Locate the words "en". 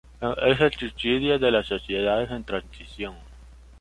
2.31-2.43